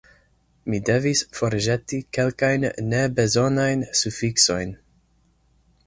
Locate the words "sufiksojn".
4.03-4.77